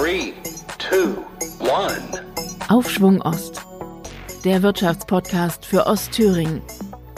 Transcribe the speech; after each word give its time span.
3, 0.00 0.32
2, 0.78 1.66
1. 1.74 2.70
Aufschwung 2.70 3.20
Ost. 3.20 3.66
Der 4.44 4.62
Wirtschaftspodcast 4.62 5.66
für 5.66 5.88
Ostthüringen. 5.88 6.62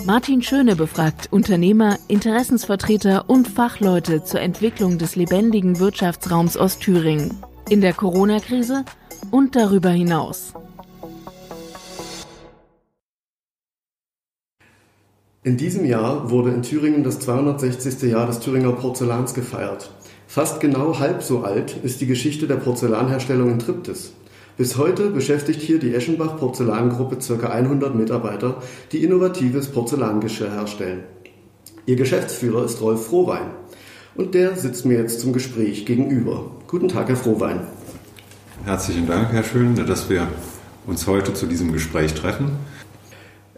Martin 0.07 0.41
Schöne 0.41 0.77
befragt 0.77 1.29
Unternehmer, 1.31 1.99
Interessensvertreter 2.09 3.29
und 3.29 3.49
Fachleute 3.49 4.25
zur 4.25 4.41
Entwicklung 4.41 4.97
des 4.97 5.15
lebendigen 5.15 5.79
Wirtschaftsraums 5.79 6.57
Ostthüringen 6.57 7.37
in 7.69 7.83
der 7.83 7.93
Corona-Krise 7.93 8.87
und 9.31 9.57
darüber 9.57 9.91
hinaus. 9.91 10.55
In 15.43 15.59
diesem 15.59 15.85
Jahr 15.85 16.31
wurde 16.31 16.49
in 16.53 16.63
Thüringen 16.63 17.05
das 17.05 17.21
260. 17.21 18.11
Jahr 18.11 18.27
des 18.27 18.41
Thüringer 18.41 18.73
Porzellans 18.73 19.35
gefeiert. 19.35 19.91
Fast 20.31 20.61
genau 20.61 21.01
halb 21.01 21.25
so 21.25 21.41
alt 21.43 21.75
ist 21.83 22.01
die 22.01 22.07
Geschichte 22.07 22.47
der 22.47 22.55
Porzellanherstellung 22.55 23.51
in 23.51 23.59
Triptis. 23.59 24.13
Bis 24.57 24.77
heute 24.77 25.11
beschäftigt 25.11 25.61
hier 25.61 25.81
die 25.81 25.93
Eschenbach 25.93 26.37
Porzellangruppe 26.37 27.17
ca. 27.17 27.49
100 27.49 27.97
Mitarbeiter, 27.97 28.63
die 28.93 29.03
innovatives 29.03 29.67
Porzellangeschirr 29.73 30.53
herstellen. 30.53 31.03
Ihr 31.85 31.97
Geschäftsführer 31.97 32.65
ist 32.65 32.81
Rolf 32.81 33.09
Frohwein. 33.09 33.51
Und 34.15 34.35
der 34.35 34.55
sitzt 34.55 34.87
mir 34.87 34.99
jetzt 34.99 35.19
zum 35.19 35.33
Gespräch 35.33 35.85
gegenüber. 35.85 36.49
Guten 36.69 36.87
Tag, 36.87 37.09
Herr 37.09 37.17
Frohwein. 37.17 37.63
Herzlichen 38.65 39.09
Dank, 39.09 39.33
Herr 39.33 39.43
Schön, 39.43 39.75
dass 39.75 40.09
wir 40.09 40.29
uns 40.87 41.09
heute 41.09 41.35
zu 41.35 41.47
diesem 41.47 41.73
Gespräch 41.73 42.15
treffen. 42.15 42.51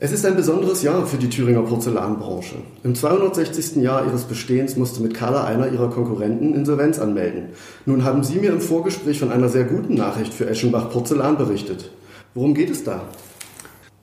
Es 0.04 0.10
ist 0.10 0.26
ein 0.26 0.34
besonderes 0.34 0.82
Jahr 0.82 1.06
für 1.06 1.16
die 1.16 1.30
Thüringer 1.30 1.62
Porzellanbranche. 1.62 2.56
Im 2.82 2.96
260. 2.96 3.76
Jahr 3.76 4.04
ihres 4.04 4.24
Bestehens 4.24 4.74
musste 4.74 5.00
mit 5.00 5.14
Carla 5.14 5.44
einer 5.44 5.68
ihrer 5.68 5.90
Konkurrenten 5.90 6.54
Insolvenz 6.54 6.98
anmelden. 6.98 7.50
Nun 7.86 8.02
haben 8.02 8.24
Sie 8.24 8.40
mir 8.40 8.50
im 8.50 8.60
Vorgespräch 8.60 9.20
von 9.20 9.30
einer 9.30 9.48
sehr 9.48 9.62
guten 9.62 9.94
Nachricht 9.94 10.34
für 10.34 10.50
Eschenbach 10.50 10.90
Porzellan 10.90 11.38
berichtet. 11.38 11.92
Worum 12.34 12.52
geht 12.52 12.70
es 12.70 12.82
da? 12.82 13.04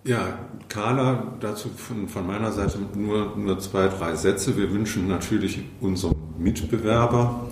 Ja, 0.06 0.40
Carla, 0.70 1.34
dazu 1.42 1.68
von, 1.76 2.08
von 2.08 2.26
meiner 2.26 2.54
Seite 2.54 2.78
nur, 2.96 3.36
nur 3.36 3.60
zwei, 3.60 3.90
drei 3.90 4.16
Sätze. 4.16 4.56
Wir 4.56 4.72
wünschen 4.72 5.10
natürlich 5.10 5.66
unserem 5.82 6.16
Mitbewerber 6.38 7.50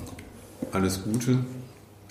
alles 0.72 1.04
Gute, 1.04 1.40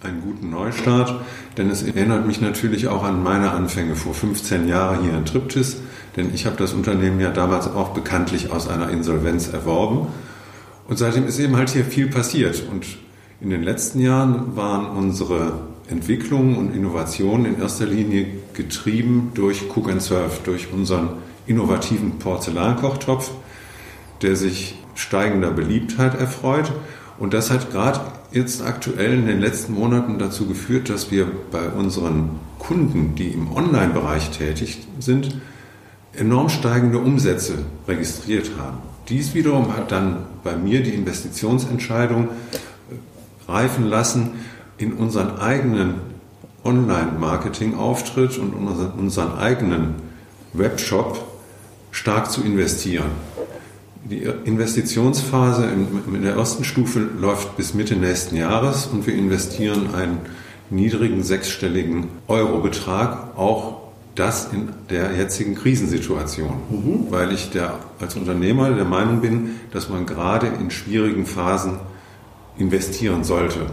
einen 0.03 0.21
guten 0.21 0.51
Neustart, 0.51 1.15
denn 1.57 1.71
es 1.71 1.83
erinnert 1.83 2.27
mich 2.27 2.43
natürlich 2.43 2.89
auch 2.89 3.05
an 3.05 3.23
meine 3.23 3.53
Anfänge 3.53 3.97
vor 3.97 4.13
15 4.13 4.69
Jahren 4.69 5.03
hier 5.03 5.15
in 5.15 5.25
Triptis, 5.25 5.79
denn 6.17 6.33
ich 6.35 6.47
habe 6.47 6.57
das 6.57 6.73
Unternehmen 6.73 7.21
ja 7.21 7.31
damals 7.31 7.69
auch 7.69 7.91
bekanntlich 7.91 8.51
aus 8.51 8.69
einer 8.69 8.91
Insolvenz 8.91 9.49
erworben. 9.49 10.09
Und 10.89 10.99
seitdem 10.99 11.27
ist 11.27 11.39
eben 11.39 11.57
halt 11.57 11.71
hier 11.71 11.85
viel 11.85 12.09
passiert. 12.09 12.63
Und 12.71 12.87
in 13.41 13.51
den 13.51 13.63
letzten 13.63 14.01
Jahren 14.01 14.57
waren 14.57 14.87
unsere 14.97 15.61
Entwicklungen 15.89 16.57
und 16.57 16.75
Innovationen 16.75 17.47
in 17.47 17.61
erster 17.61 17.87
Linie 17.87 18.27
getrieben 18.55 19.33
durch 19.35 19.65
Cook 19.75 19.91
and 19.91 20.03
Surf, 20.03 20.41
durch 20.43 20.73
unseren 20.73 21.11
innovativen 21.47 22.19
Porzellankochtopf, 22.19 23.31
der 24.23 24.37
sich 24.37 24.77
steigender 24.95 25.51
Beliebtheit 25.51 26.19
erfreut. 26.19 26.73
Und 27.19 27.35
das 27.35 27.51
hat 27.51 27.71
gerade 27.71 28.01
jetzt 28.33 28.63
aktuell 28.63 29.15
in 29.15 29.27
den 29.27 29.41
letzten 29.41 29.75
Monaten 29.75 30.19
dazu 30.19 30.47
geführt, 30.47 30.89
dass 30.89 31.11
wir 31.11 31.27
bei 31.51 31.69
unseren 31.69 32.31
Kunden, 32.59 33.15
die 33.15 33.29
im 33.29 33.53
Online-Bereich 33.53 34.31
tätig 34.31 34.87
sind, 34.99 35.37
enorm 36.17 36.49
steigende 36.49 36.99
Umsätze 36.99 37.59
registriert 37.87 38.51
haben. 38.59 38.79
Dies 39.09 39.35
wiederum 39.35 39.77
hat 39.77 39.93
dann 39.93 40.25
bei 40.43 40.57
mir 40.57 40.83
die 40.83 40.95
Investitionsentscheidung 40.95 42.29
äh, 42.29 43.51
reifen 43.51 43.87
lassen, 43.87 44.31
in 44.79 44.93
unseren 44.93 45.39
eigenen 45.39 45.95
Online-Marketing-Auftritt 46.65 48.39
und 48.39 48.53
unseren 48.53 49.39
eigenen 49.39 49.95
Webshop 50.53 51.25
stark 51.91 52.31
zu 52.31 52.43
investieren. 52.43 53.11
Die 54.05 54.23
Investitionsphase 54.23 55.67
in 55.67 56.23
der 56.23 56.35
ersten 56.35 56.65
Stufe 56.65 57.01
läuft 57.01 57.57
bis 57.57 57.75
Mitte 57.75 57.97
nächsten 57.97 58.37
Jahres 58.37 58.87
und 58.87 59.07
wir 59.07 59.15
investieren 59.15 59.95
einen 59.95 60.19
niedrigen 60.71 61.23
sechsstelligen 61.23 62.09
Eurobetrag, 62.29 63.37
auch 63.37 63.76
das 64.17 64.53
in 64.53 64.71
der 64.91 65.15
jetzigen 65.15 65.55
Krisensituation, 65.55 66.57
mhm. 66.71 67.07
weil 67.11 67.33
ich 67.33 67.51
der, 67.51 67.79
als 68.01 68.17
Unternehmer 68.17 68.71
der 68.71 68.85
Meinung 68.85 69.21
bin, 69.21 69.61
dass 69.73 69.89
man 69.89 70.07
gerade 70.07 70.49
in 70.49 70.71
schwierigen 70.71 71.27
Phasen 71.27 71.79
investieren 72.59 73.23
sollte 73.23 73.67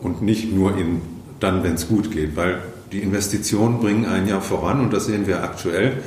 und 0.00 0.22
nicht 0.22 0.52
nur 0.52 0.76
in, 0.78 1.02
dann, 1.40 1.62
wenn 1.64 1.74
es 1.74 1.88
gut 1.88 2.10
geht, 2.12 2.36
weil 2.36 2.62
die 2.92 3.00
Investitionen 3.00 3.80
bringen 3.80 4.06
ein 4.06 4.26
Jahr 4.26 4.40
voran 4.40 4.80
und 4.80 4.92
das 4.92 5.06
sehen 5.06 5.26
wir 5.26 5.42
aktuell. 5.42 6.02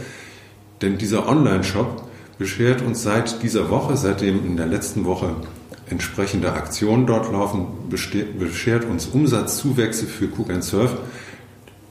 Denn 0.81 0.97
dieser 0.97 1.27
Online-Shop 1.27 2.03
beschert 2.39 2.81
uns 2.81 3.03
seit 3.03 3.43
dieser 3.43 3.69
Woche, 3.69 3.97
seitdem 3.97 4.45
in 4.45 4.57
der 4.57 4.65
letzten 4.65 5.05
Woche 5.05 5.35
entsprechende 5.89 6.53
Aktionen 6.53 7.05
dort 7.05 7.31
laufen, 7.31 7.67
beschert 7.89 8.85
uns 8.85 9.05
Umsatzzuwächse 9.07 10.05
für 10.05 10.25
Cook 10.25 10.49
and 10.49 10.63
Surf, 10.63 10.95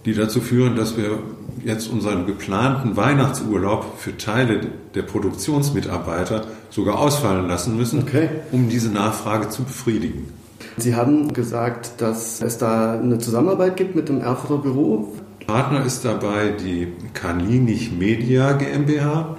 die 0.05 0.15
dazu 0.15 0.41
führen, 0.41 0.77
dass 0.77 0.97
wir 0.97 1.19
jetzt 1.65 1.89
unseren 1.89 2.27
geplanten 2.27 2.97
Weihnachtsurlaub 2.97 3.99
für 3.99 4.17
Teile 4.17 4.61
der 4.95 5.03
Produktionsmitarbeiter 5.03 6.47
sogar 6.71 6.99
ausfallen 6.99 7.49
lassen 7.49 7.77
müssen, 7.77 8.01
okay. 8.01 8.29
um 8.53 8.69
diese 8.69 8.91
Nachfrage 8.91 9.49
zu 9.51 9.65
befriedigen. 9.65 10.33
Sie 10.77 10.95
haben 10.95 11.33
gesagt, 11.33 12.01
dass 12.01 12.41
es 12.41 12.59
da 12.59 12.95
eine 12.95 13.19
Zusammenarbeit 13.19 13.77
gibt 13.77 13.95
mit 13.95 14.09
dem 14.09 14.21
Erfurter 14.21 14.63
Büro. 14.63 15.15
Partner 15.47 15.85
ist 15.85 16.05
dabei 16.05 16.51
die 16.51 16.89
Kaninich 17.13 17.93
Media 17.93 18.53
GmbH 18.53 19.37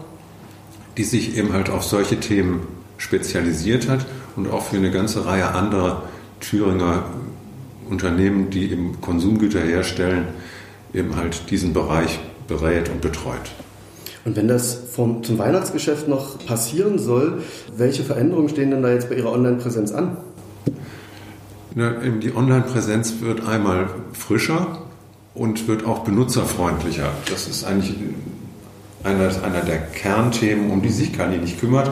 die 0.98 1.04
sich 1.04 1.38
eben 1.38 1.54
halt 1.54 1.70
auf 1.70 1.84
solche 1.84 2.20
Themen 2.20 2.62
spezialisiert 2.98 3.90
hat 3.90 4.06
und 4.36 4.52
auch 4.52 4.64
für 4.66 4.78
eine 4.78 4.92
ganze 4.92 5.26
Reihe 5.26 5.50
anderer 5.50 6.04
Thüringer 6.40 7.04
Unternehmen, 7.92 8.50
die 8.50 8.72
eben 8.72 9.00
Konsumgüter 9.02 9.60
herstellen, 9.60 10.26
eben 10.94 11.16
halt 11.16 11.52
diesen 11.52 11.74
Bereich 11.74 12.20
berät 12.48 12.90
und 12.90 13.02
betreut. 13.02 13.52
Und 14.24 14.36
wenn 14.36 14.48
das 14.48 14.74
vom, 14.92 15.24
zum 15.24 15.38
Weihnachtsgeschäft 15.38 16.08
noch 16.08 16.44
passieren 16.46 17.00
soll, 17.00 17.42
welche 17.76 18.04
Veränderungen 18.04 18.50
stehen 18.50 18.72
denn 18.72 18.82
da 18.82 18.92
jetzt 18.92 19.10
bei 19.10 19.16
Ihrer 19.16 19.32
Online-Präsenz 19.32 19.92
an? 19.92 20.18
Na, 21.74 21.92
die 21.92 22.36
Online-Präsenz 22.36 23.16
wird 23.22 23.46
einmal 23.48 23.90
frischer 24.14 24.80
und 25.34 25.68
wird 25.68 25.86
auch 25.86 26.00
benutzerfreundlicher. 26.00 27.10
Das 27.30 27.48
ist 27.48 27.64
eigentlich 27.64 27.96
einer, 29.04 29.30
einer 29.44 29.62
der 29.62 29.78
Kernthemen, 29.80 30.70
um 30.70 30.82
die 30.82 30.90
sich 30.90 31.14
Kali 31.14 31.38
nicht 31.38 31.60
kümmert, 31.60 31.92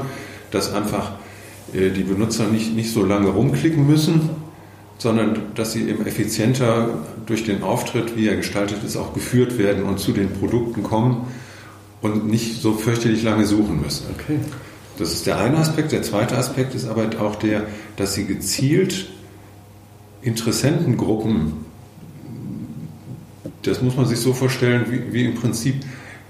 dass 0.51 0.73
einfach 0.73 1.13
äh, 1.73 1.89
die 1.89 2.03
Benutzer 2.03 2.47
nicht, 2.47 2.75
nicht 2.75 2.93
so 2.93 3.03
lange 3.03 3.29
rumklicken 3.29 3.87
müssen, 3.87 4.29
sondern 4.99 5.53
dass 5.55 5.71
sie 5.71 5.89
eben 5.89 6.05
effizienter 6.05 6.89
durch 7.25 7.45
den 7.45 7.63
Auftritt, 7.63 8.15
wie 8.15 8.27
er 8.27 8.35
gestaltet 8.35 8.83
ist, 8.85 8.97
auch 8.97 9.13
geführt 9.13 9.57
werden 9.57 9.83
und 9.83 9.99
zu 9.99 10.11
den 10.11 10.29
Produkten 10.33 10.83
kommen 10.83 11.27
und 12.01 12.27
nicht 12.27 12.61
so 12.61 12.73
fürchterlich 12.73 13.23
lange 13.23 13.45
suchen 13.45 13.81
müssen. 13.81 14.07
Okay. 14.13 14.39
Das 14.97 15.13
ist 15.13 15.25
der 15.25 15.39
eine 15.39 15.57
Aspekt. 15.57 15.93
Der 15.93 16.01
zweite 16.01 16.37
Aspekt 16.37 16.75
ist 16.75 16.87
aber 16.87 17.09
auch 17.21 17.35
der, 17.35 17.65
dass 17.95 18.13
sie 18.13 18.25
gezielt 18.25 19.09
Interessentengruppen, 20.21 21.53
das 23.61 23.81
muss 23.81 23.95
man 23.95 24.05
sich 24.05 24.19
so 24.19 24.33
vorstellen, 24.33 24.85
wie, 24.89 25.13
wie 25.13 25.23
im 25.23 25.35
Prinzip 25.35 25.75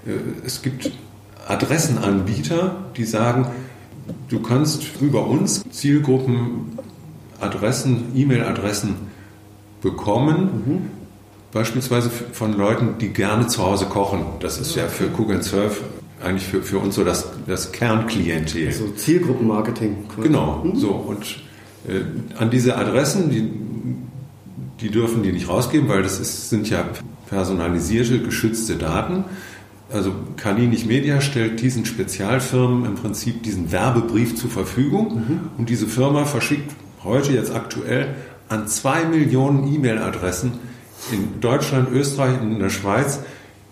äh, 0.06 0.10
es 0.46 0.62
gibt 0.62 0.92
Adressenanbieter, 1.48 2.84
die 2.96 3.04
sagen, 3.04 3.48
du 4.28 4.40
kannst 4.40 4.84
über 5.00 5.26
uns 5.26 5.64
Zielgruppen 5.70 6.78
Adressen, 7.40 8.12
E-Mail-Adressen 8.14 8.94
bekommen, 9.82 10.62
mhm. 10.66 10.78
beispielsweise 11.52 12.10
von 12.10 12.56
Leuten, 12.56 12.98
die 13.00 13.08
gerne 13.08 13.46
zu 13.46 13.64
Hause 13.64 13.86
kochen. 13.86 14.24
Das 14.40 14.58
ist 14.58 14.76
ja 14.76 14.86
für 14.88 15.06
Cook 15.06 15.30
and 15.30 15.44
Surf 15.44 15.82
eigentlich 16.22 16.46
für, 16.46 16.62
für 16.62 16.78
uns 16.78 16.94
so 16.94 17.04
das, 17.04 17.28
das 17.46 17.72
Kernklientel. 17.72 18.66
Also 18.66 18.88
Zielgruppenmarketing. 18.88 19.96
Genau, 20.22 20.62
mhm. 20.64 20.76
so. 20.76 20.90
Und 20.90 21.24
äh, 21.88 22.02
an 22.38 22.50
diese 22.50 22.76
Adressen, 22.76 23.30
die, 23.30 23.50
die 24.80 24.90
dürfen 24.90 25.22
die 25.22 25.32
nicht 25.32 25.48
rausgeben, 25.48 25.88
weil 25.88 26.02
das 26.02 26.20
ist, 26.20 26.50
sind 26.50 26.68
ja 26.68 26.84
personalisierte, 27.28 28.20
geschützte 28.20 28.76
Daten. 28.76 29.24
Also 29.92 30.12
Kaninich 30.36 30.86
Media 30.86 31.20
stellt 31.20 31.60
diesen 31.60 31.84
Spezialfirmen 31.84 32.84
im 32.84 32.94
Prinzip 32.94 33.42
diesen 33.42 33.72
Werbebrief 33.72 34.36
zur 34.36 34.50
Verfügung 34.50 35.14
mhm. 35.14 35.40
und 35.58 35.68
diese 35.68 35.86
Firma 35.86 36.26
verschickt 36.26 36.70
heute 37.04 37.32
jetzt 37.32 37.54
aktuell 37.54 38.14
an 38.48 38.66
zwei 38.66 39.04
Millionen 39.04 39.72
E-Mail-Adressen 39.72 40.52
in 41.12 41.40
Deutschland, 41.40 41.90
Österreich 41.90 42.40
und 42.40 42.52
in 42.52 42.58
der 42.58 42.70
Schweiz 42.70 43.20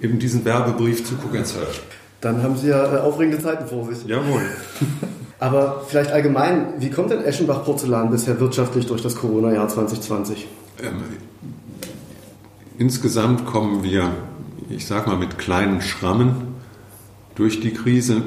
eben 0.00 0.18
diesen 0.18 0.44
Werbebrief 0.44 1.04
zu 1.04 1.14
Cook 1.14 1.44
Surf. 1.44 1.82
Dann 2.20 2.42
haben 2.42 2.56
Sie 2.56 2.68
ja 2.68 2.96
äh, 2.96 2.98
aufregende 2.98 3.38
Zeiten 3.40 3.66
vor 3.66 3.86
sich. 3.86 4.04
Jawohl. 4.06 4.42
Aber 5.40 5.84
vielleicht 5.86 6.10
allgemein, 6.10 6.74
wie 6.78 6.90
kommt 6.90 7.10
denn 7.10 7.22
Eschenbach 7.22 7.64
Porzellan 7.64 8.10
bisher 8.10 8.40
wirtschaftlich 8.40 8.86
durch 8.86 9.02
das 9.02 9.14
Corona-Jahr 9.14 9.68
2020? 9.68 10.48
Ähm, 10.82 11.02
insgesamt 12.76 13.46
kommen 13.46 13.84
wir, 13.84 14.10
ich 14.68 14.86
sag 14.86 15.06
mal, 15.06 15.16
mit 15.16 15.38
kleinen 15.38 15.80
Schrammen 15.80 16.56
durch 17.36 17.60
die 17.60 17.72
Krise. 17.72 18.22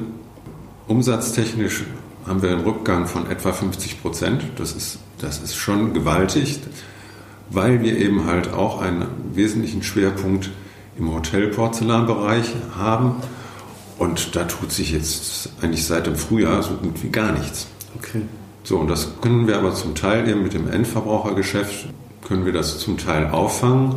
Umsatztechnisch 0.88 1.84
haben 2.28 2.42
wir 2.42 2.52
einen 2.52 2.62
Rückgang 2.62 3.08
von 3.08 3.30
etwa 3.30 3.52
50 3.52 4.02
Prozent. 4.02 4.44
Das 4.58 4.74
ist, 4.74 5.00
das 5.20 5.40
ist 5.40 5.56
schon 5.56 5.94
gewaltig, 5.94 6.60
weil 7.50 7.82
wir 7.82 7.98
eben 7.98 8.26
halt 8.26 8.54
auch 8.54 8.82
einen 8.82 9.06
wesentlichen 9.34 9.84
Schwerpunkt 9.84 10.50
im 10.98 11.14
Hotelporzellanbereich 11.14 12.54
haben. 12.78 13.16
Und 13.98 14.36
da 14.36 14.46
tut 14.46 14.72
sich 14.72 14.92
jetzt 14.92 15.50
eigentlich 15.62 15.86
seit 15.86 16.08
dem 16.08 16.16
Frühjahr 16.16 16.64
so 16.64 16.76
gut 16.76 17.04
wie 17.04 17.10
gar 17.10 17.32
nichts. 17.32 17.68
Okay. 17.98 18.24
So, 18.64 18.78
und 18.78 18.88
das 18.88 19.22
können 19.22 19.48
wir 19.48 19.58
aber 19.58 19.74
zum 19.74 19.96
Teil 19.96 20.28
eben 20.28 20.44
mit 20.44 20.54
dem 20.54 20.70
Endverbrauchergeschäft, 20.70 21.88
können 22.28 22.46
wir 22.46 22.54
das 22.54 22.80
zum 22.80 22.98
Teil 22.98 23.30
auffangen. 23.30 23.96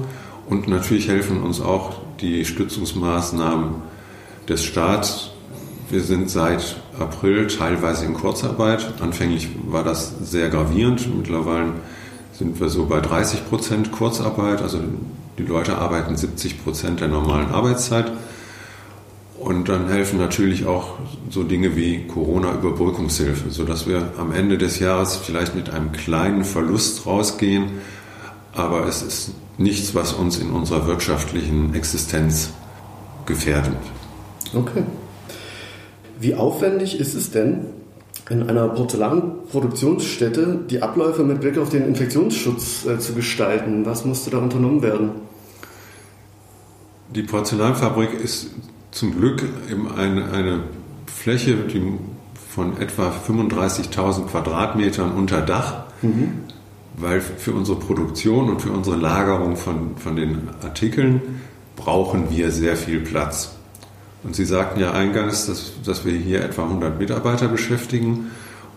Und 0.49 0.69
natürlich 0.69 1.09
helfen 1.09 1.43
uns 1.43 1.61
auch 1.61 1.99
die 2.21 2.45
Stützungsmaßnahmen 2.45 3.77
des 4.49 4.65
Staats. 4.65 5.31
Wir 5.91 6.03
sind 6.03 6.31
seit 6.31 6.77
April 6.99 7.47
teilweise 7.47 8.05
in 8.05 8.15
Kurzarbeit. 8.15 8.95
Anfänglich 9.01 9.49
war 9.67 9.85
das 9.85 10.13
sehr 10.23 10.49
gravierend. 10.49 11.15
Mittlerweile 11.17 11.73
sind 12.33 12.61
wir 12.61 12.69
so 12.69 12.87
bei 12.87 13.01
30 13.01 13.49
Prozent 13.49 13.93
Kurzarbeit. 13.93 14.63
Also 14.63 14.79
die 15.39 15.45
Leute 15.45 15.79
arbeiten 15.79 16.17
70 16.17 16.63
Prozent 16.63 17.01
der 17.01 17.09
normalen 17.09 17.51
Arbeitszeit. 17.51 18.13
Und 19.39 19.69
dann 19.69 19.89
helfen 19.89 20.19
natürlich 20.19 20.65
auch 20.65 20.95
so 21.29 21.43
Dinge 21.43 21.77
wie 21.77 22.07
Corona-Überbrückungshilfe, 22.07 23.51
sodass 23.51 23.87
wir 23.87 24.13
am 24.17 24.33
Ende 24.33 24.57
des 24.57 24.79
Jahres 24.79 25.17
vielleicht 25.17 25.55
mit 25.55 25.71
einem 25.71 25.93
kleinen 25.93 26.45
Verlust 26.45 27.05
rausgehen. 27.05 27.73
Aber 28.55 28.87
es 28.87 29.03
ist 29.03 29.33
nichts, 29.59 29.95
was 29.95 30.13
uns 30.13 30.39
in 30.39 30.51
unserer 30.51 30.87
wirtschaftlichen 30.87 31.75
Existenz 31.75 32.51
gefährdet. 33.27 33.77
Okay. 34.55 34.85
Wie 36.21 36.35
aufwendig 36.35 37.01
ist 37.01 37.15
es 37.15 37.31
denn, 37.31 37.67
in 38.31 38.49
einer 38.49 38.69
Porzellanproduktionsstätte 38.69 40.61
die 40.71 40.83
Abläufe 40.83 41.25
mit 41.25 41.41
Blick 41.41 41.59
auf 41.59 41.69
den 41.69 41.87
Infektionsschutz 41.87 42.87
äh, 42.87 42.99
zu 42.99 43.15
gestalten? 43.15 43.85
Was 43.85 44.05
musste 44.05 44.31
da 44.31 44.39
unternommen 44.39 44.83
werden? 44.83 45.11
Die 47.15 47.23
Porzellanfabrik 47.23 48.15
ist 48.15 48.51
zum 48.91 49.17
Glück 49.17 49.45
eben 49.71 49.93
eine, 49.93 50.31
eine 50.31 50.61
Fläche 51.07 51.57
von 52.51 52.77
etwa 52.79 53.11
35.000 53.11 54.27
Quadratmetern 54.27 55.13
unter 55.13 55.43
Dach, 55.43 55.85
mhm. 56.03 56.45
weil 56.97 57.21
für 57.21 57.53
unsere 57.53 57.79
Produktion 57.79 58.49
und 58.49 58.63
für 58.63 58.71
unsere 58.71 58.97
Lagerung 58.97 59.57
von, 59.57 59.97
von 59.97 60.17
den 60.17 60.49
Artikeln 60.63 61.41
brauchen 61.77 62.31
wir 62.31 62.51
sehr 62.51 62.77
viel 62.77 63.01
Platz. 63.01 63.57
Und 64.25 64.35
Sie 64.35 64.45
sagten 64.45 64.81
ja 64.81 64.93
eingangs, 64.93 65.47
dass, 65.47 65.73
dass 65.85 66.05
wir 66.05 66.13
hier 66.13 66.43
etwa 66.43 66.65
100 66.65 66.99
Mitarbeiter 66.99 67.49
beschäftigen. 67.49 68.31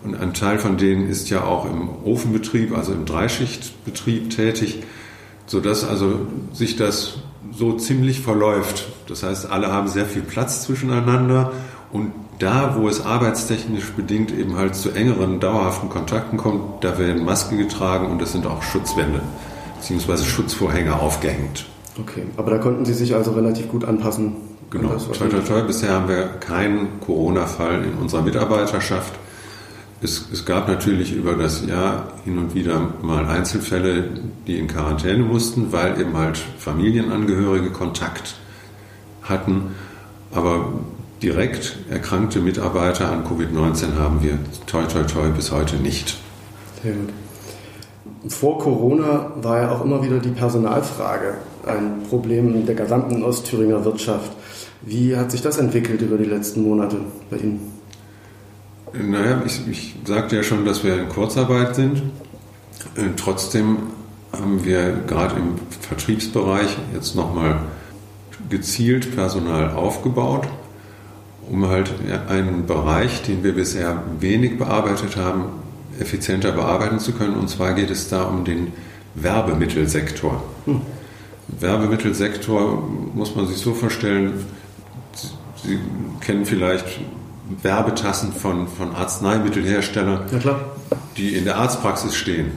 Und 0.04 0.14
ein 0.14 0.34
Teil 0.34 0.58
von 0.58 0.76
denen 0.76 1.08
ist 1.08 1.30
ja 1.30 1.42
auch 1.42 1.64
im 1.64 1.88
Ofenbetrieb, 2.04 2.76
also 2.76 2.92
im 2.92 3.04
Dreischichtbetrieb 3.04 4.30
tätig, 4.30 4.82
sodass 5.46 5.84
also 5.84 6.20
sich 6.52 6.76
das 6.76 7.14
so 7.50 7.72
ziemlich 7.72 8.20
verläuft. 8.20 8.88
Das 9.08 9.22
heißt, 9.22 9.50
alle 9.50 9.72
haben 9.72 9.88
sehr 9.88 10.06
viel 10.06 10.22
Platz 10.22 10.62
zwischeneinander 10.64 11.52
und 11.90 12.12
da, 12.38 12.76
wo 12.78 12.88
es 12.88 13.04
arbeitstechnisch 13.04 13.90
bedingt 13.92 14.30
eben 14.30 14.56
halt 14.56 14.74
zu 14.74 14.90
engeren, 14.90 15.40
dauerhaften 15.40 15.88
Kontakten 15.88 16.36
kommt, 16.36 16.84
da 16.84 16.98
werden 16.98 17.24
Maske 17.24 17.56
getragen 17.56 18.06
und 18.10 18.22
es 18.22 18.32
sind 18.32 18.46
auch 18.46 18.62
Schutzwände 18.62 19.22
bzw. 19.78 20.24
Schutzvorhänge 20.24 21.00
aufgehängt. 21.00 21.66
Okay, 21.98 22.24
aber 22.36 22.52
da 22.52 22.58
konnten 22.58 22.84
Sie 22.84 22.94
sich 22.94 23.14
also 23.14 23.32
relativ 23.32 23.68
gut 23.68 23.84
anpassen. 23.84 24.36
Genau, 24.70 24.96
toi, 24.96 25.28
toi, 25.28 25.40
toi. 25.40 25.62
Bisher 25.62 25.92
haben 25.92 26.08
wir 26.08 26.26
keinen 26.40 27.00
Corona-Fall 27.00 27.84
in 27.84 27.94
unserer 27.94 28.22
Mitarbeiterschaft. 28.22 29.14
Es, 30.02 30.28
es, 30.30 30.44
gab 30.44 30.68
natürlich 30.68 31.12
über 31.12 31.34
das 31.34 31.66
Jahr 31.66 32.12
hin 32.24 32.38
und 32.38 32.54
wieder 32.54 32.80
mal 33.02 33.26
Einzelfälle, 33.26 34.04
die 34.46 34.58
in 34.58 34.68
Quarantäne 34.68 35.24
mussten, 35.24 35.72
weil 35.72 36.00
eben 36.00 36.16
halt 36.16 36.36
Familienangehörige 36.36 37.70
Kontakt 37.70 38.36
hatten. 39.22 39.74
Aber 40.32 40.72
direkt 41.22 41.76
erkrankte 41.90 42.40
Mitarbeiter 42.40 43.10
an 43.10 43.24
Covid-19 43.24 43.96
haben 43.98 44.22
wir 44.22 44.38
toi 44.66 44.84
toi 44.84 45.02
toi 45.02 45.30
bis 45.30 45.50
heute 45.50 45.76
nicht. 45.76 46.16
Sehr 46.82 46.92
gut. 46.92 47.08
Vor 48.28 48.58
Corona 48.58 49.32
war 49.42 49.62
ja 49.62 49.70
auch 49.72 49.84
immer 49.84 50.02
wieder 50.02 50.18
die 50.18 50.30
Personalfrage 50.30 51.38
ein 51.68 52.02
Problem 52.08 52.66
der 52.66 52.74
gesamten 52.74 53.22
Ostthüringer 53.22 53.84
Wirtschaft. 53.84 54.32
Wie 54.82 55.16
hat 55.16 55.30
sich 55.30 55.42
das 55.42 55.58
entwickelt 55.58 56.02
über 56.02 56.16
die 56.16 56.24
letzten 56.24 56.62
Monate 56.62 56.98
bei 57.30 57.36
Ihnen? 57.38 57.72
Naja, 58.92 59.42
ich, 59.44 59.60
ich 59.68 59.94
sagte 60.04 60.36
ja 60.36 60.42
schon, 60.42 60.64
dass 60.64 60.82
wir 60.84 60.98
in 60.98 61.08
Kurzarbeit 61.08 61.74
sind. 61.74 61.98
Äh, 62.94 63.10
trotzdem 63.16 63.78
haben 64.32 64.64
wir 64.64 65.00
gerade 65.06 65.36
im 65.36 65.54
Vertriebsbereich 65.80 66.76
jetzt 66.94 67.14
nochmal 67.14 67.60
gezielt 68.48 69.14
Personal 69.14 69.70
aufgebaut, 69.72 70.48
um 71.50 71.66
halt 71.66 71.92
einen 72.28 72.66
Bereich, 72.66 73.22
den 73.22 73.42
wir 73.42 73.54
bisher 73.54 74.02
wenig 74.20 74.58
bearbeitet 74.58 75.16
haben, 75.16 75.46
effizienter 75.98 76.52
bearbeiten 76.52 76.98
zu 76.98 77.12
können. 77.12 77.34
Und 77.34 77.48
zwar 77.48 77.74
geht 77.74 77.90
es 77.90 78.08
da 78.08 78.24
um 78.24 78.44
den 78.44 78.72
Werbemittelsektor. 79.14 80.42
Hm. 80.64 80.80
Werbemittelsektor 81.48 82.88
muss 83.14 83.34
man 83.34 83.46
sich 83.46 83.58
so 83.58 83.74
vorstellen, 83.74 84.44
Sie 85.64 85.78
kennen 86.20 86.46
vielleicht 86.46 87.00
Werbetassen 87.62 88.32
von, 88.32 88.68
von 88.68 88.94
Arzneimittelherstellern, 88.94 90.26
ja, 90.44 90.60
die 91.16 91.34
in 91.34 91.44
der 91.44 91.56
Arztpraxis 91.56 92.14
stehen. 92.14 92.52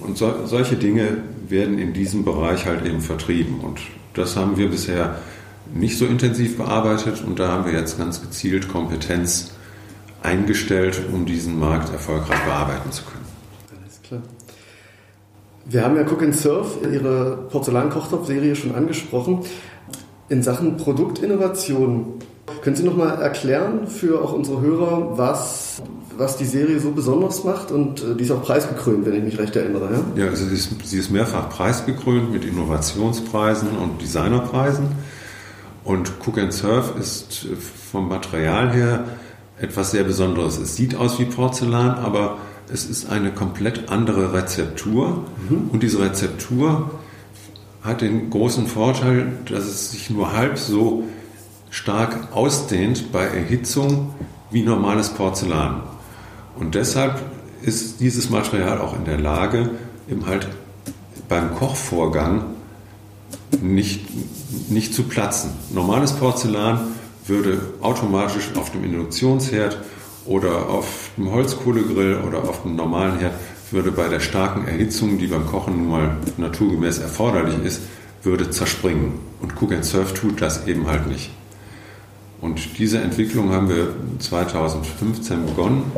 Und 0.00 0.16
so, 0.16 0.46
solche 0.46 0.76
Dinge 0.76 1.18
werden 1.48 1.78
in 1.78 1.92
diesem 1.92 2.24
Bereich 2.24 2.66
halt 2.66 2.86
eben 2.86 3.00
vertrieben. 3.00 3.60
Und 3.60 3.80
das 4.14 4.36
haben 4.36 4.56
wir 4.56 4.70
bisher 4.70 5.18
nicht 5.74 5.98
so 5.98 6.06
intensiv 6.06 6.56
bearbeitet 6.56 7.22
und 7.22 7.38
da 7.38 7.48
haben 7.48 7.66
wir 7.66 7.72
jetzt 7.72 7.98
ganz 7.98 8.22
gezielt 8.22 8.68
Kompetenz 8.68 9.50
eingestellt, 10.22 11.02
um 11.12 11.26
diesen 11.26 11.58
Markt 11.58 11.92
erfolgreich 11.92 12.42
bearbeiten 12.44 12.90
zu 12.90 13.02
können. 13.04 13.26
Alles 13.82 14.00
klar. 14.02 14.22
Wir 15.70 15.84
haben 15.84 15.96
ja 15.96 16.02
Cook 16.02 16.22
and 16.22 16.34
Surf, 16.34 16.78
Ihre 16.90 17.46
Porzellan-Kochtopf-Serie 17.50 18.56
schon 18.56 18.74
angesprochen. 18.74 19.40
In 20.30 20.42
Sachen 20.42 20.78
Produktinnovation, 20.78 22.14
können 22.62 22.74
Sie 22.74 22.84
noch 22.84 22.96
mal 22.96 23.20
erklären 23.20 23.86
für 23.86 24.22
auch 24.22 24.32
unsere 24.32 24.62
Hörer, 24.62 25.18
was, 25.18 25.82
was 26.16 26.38
die 26.38 26.46
Serie 26.46 26.80
so 26.80 26.92
besonders 26.92 27.44
macht? 27.44 27.70
Und 27.70 28.02
äh, 28.02 28.14
die 28.14 28.24
ist 28.24 28.30
auch 28.30 28.42
preisgekrönt, 28.42 29.04
wenn 29.04 29.14
ich 29.14 29.22
mich 29.22 29.38
recht 29.38 29.56
erinnere. 29.56 29.90
Ja, 30.16 30.24
ja 30.24 30.30
also 30.30 30.46
sie 30.46 30.54
ist, 30.54 30.70
sie 30.86 30.98
ist 30.98 31.10
mehrfach 31.10 31.50
preisgekrönt 31.50 32.32
mit 32.32 32.46
Innovationspreisen 32.46 33.68
und 33.76 34.00
Designerpreisen. 34.00 34.86
Und 35.84 36.12
Cook 36.24 36.38
and 36.38 36.54
Surf 36.54 36.94
ist 36.98 37.46
vom 37.92 38.08
Material 38.08 38.72
her 38.72 39.04
etwas 39.60 39.90
sehr 39.90 40.04
Besonderes. 40.04 40.56
Es 40.58 40.76
sieht 40.76 40.96
aus 40.96 41.18
wie 41.18 41.26
Porzellan, 41.26 41.90
aber 41.90 42.38
es 42.72 42.86
ist 42.86 43.10
eine 43.10 43.32
komplett 43.32 43.88
andere 43.88 44.32
Rezeptur. 44.32 45.24
Mhm. 45.48 45.70
Und 45.72 45.82
diese 45.82 46.00
Rezeptur 46.00 46.90
hat 47.82 48.00
den 48.00 48.30
großen 48.30 48.66
Vorteil, 48.66 49.32
dass 49.46 49.64
es 49.64 49.90
sich 49.92 50.10
nur 50.10 50.32
halb 50.32 50.58
so 50.58 51.04
stark 51.70 52.28
ausdehnt 52.32 53.12
bei 53.12 53.24
Erhitzung 53.24 54.14
wie 54.50 54.62
normales 54.62 55.10
Porzellan. 55.10 55.82
Und 56.58 56.74
deshalb 56.74 57.22
ist 57.62 58.00
dieses 58.00 58.30
Material 58.30 58.80
auch 58.80 58.96
in 58.96 59.04
der 59.04 59.18
Lage, 59.18 59.70
eben 60.08 60.26
halt 60.26 60.48
beim 61.28 61.54
Kochvorgang 61.54 62.44
nicht, 63.60 64.06
nicht 64.70 64.94
zu 64.94 65.04
platzen. 65.04 65.50
Normales 65.72 66.12
Porzellan 66.12 66.80
würde 67.26 67.60
automatisch 67.80 68.50
auf 68.56 68.72
dem 68.72 68.84
Induktionsherd 68.84 69.78
oder 70.28 70.68
auf 70.68 71.10
dem 71.16 71.32
Holzkohlegrill 71.32 72.20
oder 72.26 72.48
auf 72.48 72.62
dem 72.62 72.76
normalen 72.76 73.18
Herd 73.18 73.34
würde 73.70 73.90
bei 73.90 74.08
der 74.08 74.20
starken 74.20 74.66
Erhitzung, 74.66 75.18
die 75.18 75.26
beim 75.26 75.46
Kochen 75.46 75.76
nun 75.76 75.88
mal 75.88 76.16
naturgemäß 76.36 76.98
erforderlich 76.98 77.62
ist, 77.64 77.82
würde 78.22 78.50
zerspringen. 78.50 79.14
Und 79.40 79.60
Cook 79.60 79.72
and 79.72 79.84
Surf 79.84 80.14
tut 80.14 80.40
das 80.40 80.66
eben 80.66 80.86
halt 80.86 81.06
nicht. 81.06 81.30
Und 82.40 82.78
diese 82.78 82.98
Entwicklung 82.98 83.52
haben 83.52 83.68
wir 83.68 83.88
2015 84.18 85.46
begonnen 85.46 85.90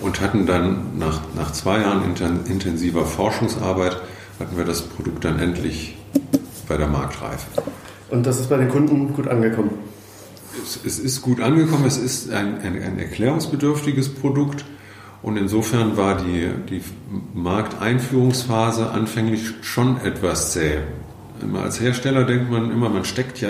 und 0.00 0.20
hatten 0.20 0.46
dann 0.46 0.98
nach, 0.98 1.20
nach 1.34 1.52
zwei 1.52 1.80
Jahren 1.80 2.02
intensiver 2.46 3.06
Forschungsarbeit, 3.06 3.96
hatten 4.38 4.56
wir 4.56 4.64
das 4.64 4.82
Produkt 4.82 5.24
dann 5.24 5.38
endlich 5.38 5.96
bei 6.68 6.76
der 6.76 6.88
Marktreife. 6.88 7.46
Und 8.10 8.26
das 8.26 8.40
ist 8.40 8.50
bei 8.50 8.58
den 8.58 8.68
Kunden 8.68 9.14
gut 9.14 9.26
angekommen? 9.26 9.70
Es, 10.62 10.80
es 10.84 10.98
ist 10.98 11.22
gut 11.22 11.40
angekommen, 11.40 11.84
es 11.86 11.96
ist 11.96 12.30
ein, 12.30 12.58
ein, 12.60 12.82
ein 12.82 12.98
erklärungsbedürftiges 12.98 14.10
Produkt 14.10 14.64
Und 15.22 15.36
insofern 15.36 15.96
war 15.96 16.22
die, 16.22 16.50
die 16.70 16.80
Markteinführungsphase 17.34 18.90
anfänglich 18.90 19.54
schon 19.62 20.00
etwas 20.00 20.52
zäh. 20.52 20.78
Als 21.52 21.80
Hersteller 21.80 22.24
denkt 22.24 22.48
man 22.48 22.70
immer, 22.70 22.88
man 22.88 23.04
steckt 23.04 23.40
ja 23.40 23.48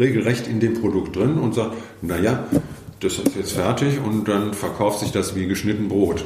regelrecht 0.00 0.48
in 0.48 0.58
dem 0.58 0.74
Produkt 0.80 1.14
drin 1.14 1.38
und 1.38 1.54
sagt, 1.54 1.76
naja, 2.02 2.44
das 2.98 3.20
ist 3.20 3.36
jetzt 3.36 3.52
fertig 3.52 4.00
und 4.04 4.26
dann 4.26 4.52
verkauft 4.52 5.00
sich 5.00 5.12
das 5.12 5.36
wie 5.36 5.46
geschnitten 5.46 5.88
Brot. 5.88 6.24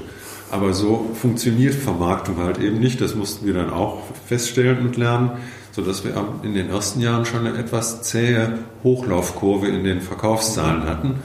Aber 0.51 0.73
so 0.73 1.11
funktioniert 1.13 1.75
Vermarktung 1.75 2.39
halt 2.39 2.59
eben 2.59 2.79
nicht. 2.79 3.01
Das 3.01 3.15
mussten 3.15 3.47
wir 3.47 3.55
dann 3.55 3.71
auch 3.71 4.03
feststellen 4.27 4.79
und 4.79 4.97
lernen, 4.97 5.33
sodass 5.77 6.05
wir 6.05 6.15
in 6.43 6.55
den 6.55 6.71
ersten 6.71 7.01
Jahren 7.01 7.27
schon 7.27 7.47
eine 7.47 7.59
etwas 7.59 8.01
zähe 8.01 8.61
Hochlaufkurve 8.83 9.69
in 9.69 9.85
den 9.85 10.01
Verkaufszahlen 10.01 10.85
hatten. 10.85 11.17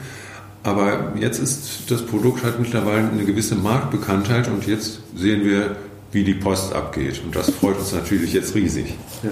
Aber 0.62 1.14
jetzt 1.18 1.40
ist 1.40 1.90
das 1.90 2.02
Produkt 2.06 2.44
hat 2.44 2.60
mittlerweile 2.60 3.08
eine 3.08 3.24
gewisse 3.24 3.56
Marktbekanntheit 3.56 4.50
und 4.50 4.68
jetzt 4.68 5.00
sehen 5.16 5.46
wir, 5.46 5.78
wie 6.12 6.26
die 6.26 6.34
Post 6.34 6.76
abgeht. 6.76 7.22
Und 7.24 7.34
das 7.34 7.50
freut 7.50 7.78
uns 7.78 7.94
natürlich 7.94 8.34
jetzt 8.34 8.54
riesig. 8.54 8.94
Ja. 9.24 9.30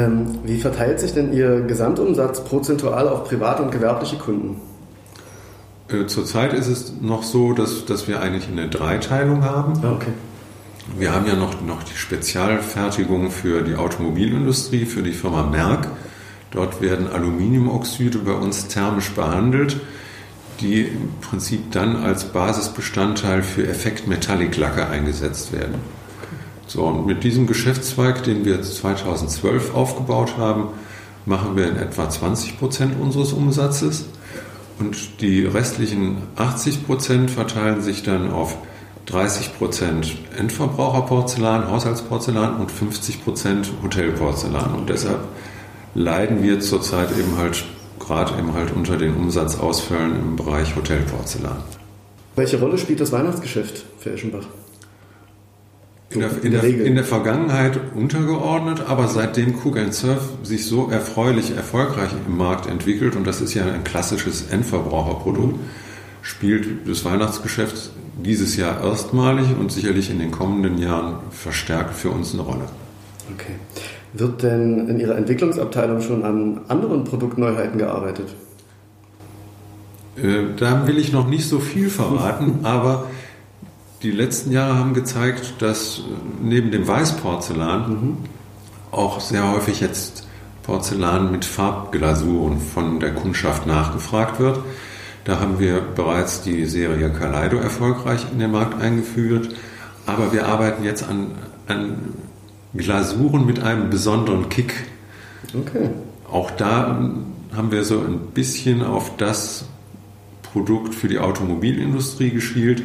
Ähm, 0.00 0.40
wie 0.44 0.58
verteilt 0.58 0.98
sich 0.98 1.14
denn 1.14 1.32
Ihr 1.32 1.60
Gesamtumsatz 1.60 2.42
prozentual 2.42 3.08
auf 3.08 3.22
private 3.22 3.62
und 3.62 3.70
gewerbliche 3.70 4.16
Kunden? 4.16 4.60
Äh, 5.88 6.06
zurzeit 6.06 6.52
ist 6.54 6.66
es 6.66 6.92
noch 7.00 7.22
so, 7.22 7.52
dass, 7.52 7.86
dass 7.86 8.08
wir 8.08 8.20
eigentlich 8.20 8.48
eine 8.48 8.68
Dreiteilung 8.68 9.44
haben. 9.44 9.74
Ah, 9.84 9.92
okay. 9.92 10.12
Wir 10.96 11.12
haben 11.12 11.26
ja 11.26 11.34
noch, 11.34 11.60
noch 11.60 11.82
die 11.82 11.96
Spezialfertigung 11.96 13.30
für 13.30 13.62
die 13.62 13.76
Automobilindustrie, 13.76 14.86
für 14.86 15.02
die 15.02 15.12
Firma 15.12 15.44
Merck. 15.44 15.88
Dort 16.50 16.80
werden 16.80 17.08
Aluminiumoxide 17.08 18.18
bei 18.18 18.32
uns 18.32 18.68
thermisch 18.68 19.10
behandelt, 19.10 19.80
die 20.60 20.82
im 20.82 21.10
Prinzip 21.20 21.70
dann 21.72 21.96
als 21.96 22.24
Basisbestandteil 22.32 23.42
für 23.42 23.68
Effekt-Metallic-Lacke 23.68 24.88
eingesetzt 24.88 25.52
werden. 25.52 25.76
So, 26.66 26.84
und 26.84 27.06
mit 27.06 27.22
diesem 27.22 27.46
Geschäftszweig, 27.46 28.24
den 28.24 28.44
wir 28.44 28.60
2012 28.60 29.74
aufgebaut 29.74 30.36
haben, 30.36 30.68
machen 31.26 31.56
wir 31.56 31.68
in 31.68 31.76
etwa 31.76 32.08
20 32.08 32.58
Prozent 32.58 33.00
unseres 33.00 33.32
Umsatzes. 33.32 34.06
Und 34.78 35.20
die 35.20 35.44
restlichen 35.44 36.18
80 36.36 36.86
Prozent 36.86 37.30
verteilen 37.30 37.82
sich 37.82 38.02
dann 38.02 38.30
auf 38.30 38.56
30 39.08 39.56
Prozent 39.56 40.16
Endverbraucherporzellan, 40.36 41.70
Haushaltsporzellan 41.70 42.56
und 42.56 42.70
50 42.70 43.24
Prozent 43.24 43.70
Hotelporzellan. 43.82 44.74
Und 44.74 44.90
deshalb 44.90 45.20
leiden 45.94 46.42
wir 46.42 46.60
zurzeit 46.60 47.10
eben 47.18 47.38
halt 47.38 47.64
gerade 47.98 48.38
eben 48.38 48.54
halt 48.54 48.72
unter 48.74 48.96
den 48.96 49.14
Umsatzausfällen 49.14 50.14
im 50.16 50.36
Bereich 50.36 50.76
Hotelporzellan. 50.76 51.56
Welche 52.36 52.60
Rolle 52.60 52.78
spielt 52.78 53.00
das 53.00 53.12
Weihnachtsgeschäft 53.12 53.84
für 53.98 54.12
Eschenbach? 54.12 54.46
In 56.10 56.20
der, 56.20 56.30
in, 56.42 56.52
der, 56.52 56.64
in 56.64 56.94
der, 56.94 57.04
Vergangenheit 57.04 57.78
untergeordnet, 57.94 58.82
aber 58.86 59.08
seitdem 59.08 59.56
Cook 59.62 59.78
Surf 59.90 60.22
sich 60.42 60.64
so 60.64 60.88
erfreulich 60.88 61.54
erfolgreich 61.54 62.12
im 62.26 62.38
Markt 62.38 62.66
entwickelt, 62.66 63.14
und 63.14 63.26
das 63.26 63.42
ist 63.42 63.52
ja 63.52 63.64
ein 63.66 63.84
klassisches 63.84 64.48
Endverbraucherprodukt, 64.50 65.58
spielt 66.22 66.88
das 66.88 67.04
Weihnachtsgeschäft 67.04 67.90
dieses 68.18 68.56
Jahr 68.56 68.82
erstmalig 68.84 69.56
und 69.58 69.72
sicherlich 69.72 70.10
in 70.10 70.18
den 70.18 70.30
kommenden 70.30 70.78
Jahren 70.78 71.16
verstärkt 71.30 71.94
für 71.94 72.10
uns 72.10 72.34
eine 72.34 72.42
Rolle. 72.42 72.64
Okay. 73.34 73.54
Wird 74.12 74.42
denn 74.42 74.88
in 74.88 74.98
Ihrer 74.98 75.16
Entwicklungsabteilung 75.16 76.00
schon 76.00 76.24
an 76.24 76.60
anderen 76.68 77.04
Produktneuheiten 77.04 77.78
gearbeitet? 77.78 78.34
Äh, 80.16 80.54
da 80.56 80.86
will 80.86 80.98
ich 80.98 81.12
noch 81.12 81.28
nicht 81.28 81.48
so 81.48 81.60
viel 81.60 81.90
verraten, 81.90 82.60
aber 82.64 83.06
die 84.02 84.10
letzten 84.10 84.52
Jahre 84.52 84.76
haben 84.76 84.94
gezeigt, 84.94 85.54
dass 85.60 85.98
äh, 85.98 86.02
neben 86.42 86.70
dem 86.70 86.88
Weißporzellan 86.88 87.90
mhm. 87.90 88.16
auch 88.90 89.20
sehr 89.20 89.52
häufig 89.52 89.80
jetzt 89.80 90.26
Porzellan 90.62 91.30
mit 91.30 91.44
Farbglasuren 91.44 92.60
von 92.60 93.00
der 93.00 93.14
Kundschaft 93.14 93.66
nachgefragt 93.66 94.38
wird. 94.38 94.60
Da 95.28 95.40
haben 95.40 95.60
wir 95.60 95.82
bereits 95.82 96.40
die 96.40 96.64
Serie 96.64 97.10
Kaleido 97.10 97.58
erfolgreich 97.58 98.26
in 98.32 98.38
den 98.38 98.50
Markt 98.50 98.80
eingeführt, 98.80 99.54
aber 100.06 100.32
wir 100.32 100.46
arbeiten 100.46 100.84
jetzt 100.84 101.06
an, 101.06 101.32
an 101.66 102.14
Glasuren 102.74 103.44
mit 103.44 103.62
einem 103.62 103.90
besonderen 103.90 104.48
Kick. 104.48 104.72
Okay. 105.54 105.90
Auch 106.30 106.50
da 106.50 106.98
haben 107.54 107.70
wir 107.70 107.84
so 107.84 108.00
ein 108.00 108.18
bisschen 108.32 108.82
auf 108.82 109.18
das 109.18 109.66
Produkt 110.42 110.94
für 110.94 111.08
die 111.08 111.18
Automobilindustrie 111.18 112.30
geschielt 112.30 112.82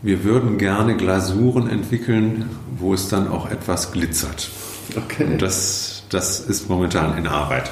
wir 0.00 0.22
würden 0.22 0.58
gerne 0.58 0.96
Glasuren 0.96 1.68
entwickeln, 1.68 2.48
wo 2.78 2.94
es 2.94 3.08
dann 3.08 3.28
auch 3.28 3.50
etwas 3.50 3.90
glitzert. 3.90 4.48
Okay. 4.96 5.24
Und 5.24 5.42
das, 5.42 6.04
das 6.08 6.40
ist 6.40 6.68
momentan 6.68 7.18
in 7.18 7.26
Arbeit. 7.26 7.70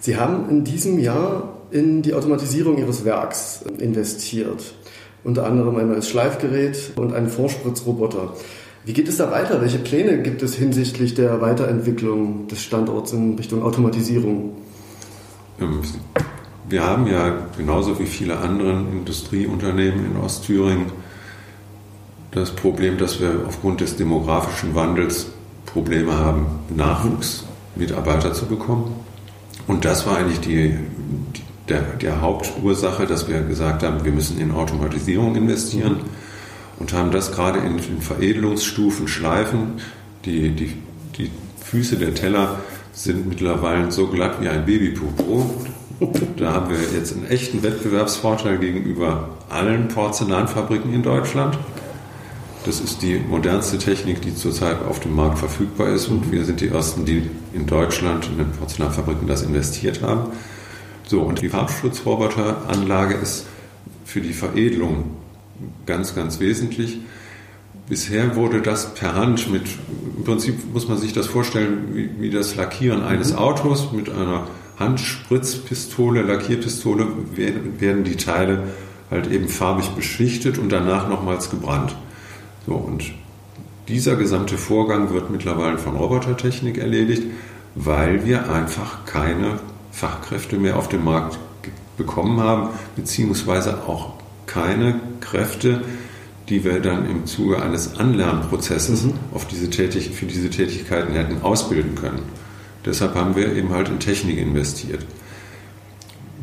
Sie 0.00 0.16
haben 0.16 0.48
in 0.48 0.64
diesem 0.64 0.98
Jahr 0.98 1.55
in 1.70 2.02
die 2.02 2.14
Automatisierung 2.14 2.78
Ihres 2.78 3.04
Werks 3.04 3.64
investiert. 3.78 4.74
Unter 5.24 5.44
anderem 5.44 5.76
ein 5.76 5.88
neues 5.88 6.08
Schleifgerät 6.08 6.92
und 6.96 7.12
einen 7.12 7.28
Vorspritzroboter. 7.28 8.34
Wie 8.84 8.92
geht 8.92 9.08
es 9.08 9.16
da 9.16 9.32
weiter? 9.32 9.60
Welche 9.60 9.78
Pläne 9.78 10.22
gibt 10.22 10.42
es 10.42 10.54
hinsichtlich 10.54 11.14
der 11.14 11.40
Weiterentwicklung 11.40 12.46
des 12.46 12.62
Standorts 12.62 13.12
in 13.12 13.34
Richtung 13.34 13.64
Automatisierung? 13.64 14.52
Ähm, 15.60 15.80
wir 16.68 16.84
haben 16.84 17.06
ja 17.08 17.46
genauso 17.56 17.98
wie 17.98 18.06
viele 18.06 18.38
andere 18.38 18.72
Industrieunternehmen 18.92 20.06
in 20.06 20.16
Ostthüringen 20.16 20.92
das 22.30 22.50
Problem, 22.50 22.98
dass 22.98 23.20
wir 23.20 23.44
aufgrund 23.46 23.80
des 23.80 23.96
demografischen 23.96 24.74
Wandels 24.74 25.28
Probleme 25.64 26.12
haben, 26.12 26.46
Nachwuchsmitarbeiter 26.74 28.34
zu 28.34 28.46
bekommen. 28.46 28.94
Und 29.66 29.84
das 29.84 30.06
war 30.06 30.18
eigentlich 30.18 30.40
die, 30.40 30.76
die 31.34 31.42
der, 31.68 31.82
der, 32.00 32.20
Hauptursache, 32.20 33.06
dass 33.06 33.28
wir 33.28 33.40
gesagt 33.40 33.82
haben, 33.82 34.04
wir 34.04 34.12
müssen 34.12 34.38
in 34.38 34.52
Automatisierung 34.52 35.34
investieren 35.36 36.00
und 36.78 36.92
haben 36.92 37.10
das 37.10 37.32
gerade 37.32 37.58
in, 37.60 37.78
in 37.78 38.00
Veredelungsstufen 38.00 39.08
schleifen. 39.08 39.80
Die, 40.24 40.50
die, 40.50 40.72
die 41.18 41.30
Füße 41.64 41.96
der 41.96 42.14
Teller 42.14 42.60
sind 42.92 43.28
mittlerweile 43.28 43.90
so 43.90 44.06
glatt 44.06 44.40
wie 44.40 44.48
ein 44.48 44.64
Babypopo. 44.64 45.50
Da 46.36 46.52
haben 46.52 46.70
wir 46.70 46.78
jetzt 46.94 47.14
einen 47.14 47.26
echten 47.26 47.62
Wettbewerbsvorteil 47.62 48.58
gegenüber 48.58 49.30
allen 49.48 49.88
Porzellanfabriken 49.88 50.92
in 50.92 51.02
Deutschland. 51.02 51.58
Das 52.66 52.80
ist 52.80 53.00
die 53.00 53.18
modernste 53.18 53.78
Technik, 53.78 54.22
die 54.22 54.34
zurzeit 54.34 54.82
auf 54.82 54.98
dem 55.00 55.14
Markt 55.14 55.38
verfügbar 55.38 55.88
ist 55.88 56.08
und 56.08 56.32
wir 56.32 56.44
sind 56.44 56.60
die 56.60 56.68
Ersten, 56.68 57.04
die 57.04 57.30
in 57.52 57.66
Deutschland 57.66 58.26
in 58.26 58.38
den 58.38 58.50
Porzellanfabriken 58.50 59.28
das 59.28 59.42
investiert 59.42 60.02
haben. 60.02 60.32
So, 61.06 61.20
und 61.20 61.40
die 61.40 61.48
Farbschutzroboteranlage 61.48 63.14
ist 63.14 63.46
für 64.04 64.20
die 64.20 64.32
Veredelung 64.32 65.10
ganz, 65.86 66.14
ganz 66.14 66.40
wesentlich. 66.40 66.98
Bisher 67.88 68.34
wurde 68.34 68.60
das 68.60 68.94
per 68.94 69.14
Hand 69.14 69.50
mit, 69.52 69.62
im 70.16 70.24
Prinzip 70.24 70.72
muss 70.72 70.88
man 70.88 70.98
sich 70.98 71.12
das 71.12 71.28
vorstellen, 71.28 71.94
wie, 71.94 72.10
wie 72.18 72.30
das 72.30 72.56
Lackieren 72.56 73.04
eines 73.04 73.32
mhm. 73.32 73.38
Autos 73.38 73.92
mit 73.92 74.10
einer 74.10 74.48
Handspritzpistole, 74.80 76.22
Lackierpistole 76.22 77.06
werden, 77.36 77.80
werden 77.80 78.02
die 78.02 78.16
Teile 78.16 78.64
halt 79.08 79.30
eben 79.30 79.48
farbig 79.48 79.90
beschichtet 79.90 80.58
und 80.58 80.70
danach 80.70 81.08
nochmals 81.08 81.50
gebrannt. 81.50 81.94
So, 82.66 82.74
und 82.74 83.04
dieser 83.86 84.16
gesamte 84.16 84.58
Vorgang 84.58 85.12
wird 85.12 85.30
mittlerweile 85.30 85.78
von 85.78 85.94
Robotertechnik 85.94 86.78
erledigt, 86.78 87.22
weil 87.76 88.26
wir 88.26 88.50
einfach 88.50 89.04
keine 89.04 89.60
Fachkräfte 89.96 90.58
mehr 90.58 90.76
auf 90.76 90.90
dem 90.90 91.04
Markt 91.04 91.38
bekommen 91.96 92.38
haben, 92.40 92.68
beziehungsweise 92.96 93.82
auch 93.86 94.12
keine 94.44 95.00
Kräfte, 95.20 95.80
die 96.50 96.64
wir 96.64 96.80
dann 96.80 97.08
im 97.08 97.24
Zuge 97.24 97.62
eines 97.62 97.96
Anlernprozesses 97.96 99.04
mhm. 99.04 99.14
auf 99.32 99.46
diese 99.46 99.70
Tätig 99.70 100.10
für 100.10 100.26
diese 100.26 100.50
Tätigkeiten 100.50 101.14
hätten 101.14 101.40
ausbilden 101.40 101.94
können. 101.94 102.22
Deshalb 102.84 103.14
haben 103.14 103.36
wir 103.36 103.54
eben 103.54 103.70
halt 103.70 103.88
in 103.88 103.98
Technik 103.98 104.36
investiert. 104.36 105.04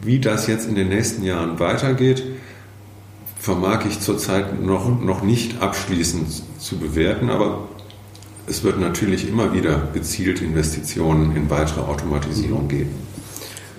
Wie 0.02 0.20
das 0.20 0.48
jetzt 0.48 0.68
in 0.68 0.74
den 0.74 0.90
nächsten 0.90 1.24
Jahren 1.24 1.60
weitergeht, 1.60 2.24
vermag 3.40 3.86
ich 3.86 4.00
zurzeit 4.00 4.62
noch, 4.62 5.00
noch 5.00 5.22
nicht 5.22 5.62
abschließend 5.62 6.28
zu 6.58 6.78
bewerten, 6.78 7.30
aber 7.30 7.70
es 8.48 8.64
wird 8.64 8.80
natürlich 8.80 9.30
immer 9.30 9.54
wieder 9.54 9.90
gezielt 9.94 10.42
Investitionen 10.42 11.36
in 11.36 11.52
weitere 11.52 11.82
Automatisierung 11.82 12.68
geben. 12.68 13.13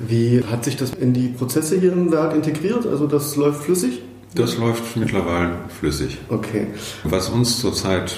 Wie 0.07 0.43
hat 0.45 0.65
sich 0.65 0.77
das 0.77 0.91
in 0.95 1.13
die 1.13 1.29
Prozesse 1.29 1.79
hier 1.79 1.93
im 1.93 2.11
Werk 2.11 2.35
integriert? 2.35 2.87
Also 2.87 3.07
das 3.07 3.37
läuft 3.37 3.65
flüssig? 3.65 4.03
Das 4.35 4.59
läuft 4.59 4.97
mittlerweile 4.97 5.53
flüssig. 5.79 6.19
Okay. 6.29 6.67
Was 7.05 7.29
uns 7.29 7.61
zurzeit 7.61 8.17